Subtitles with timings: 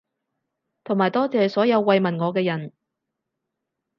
[0.83, 2.73] 同埋多謝所有慰問我嘅人